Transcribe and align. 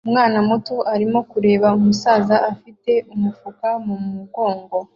Umwana 0.07 0.37
muto 0.49 0.75
arimo 0.93 1.19
kureba 1.31 1.67
umusaza 1.79 2.35
afite 2.51 2.91
umufuka 3.13 3.67
mu 3.85 3.95
mugongo 4.09 4.77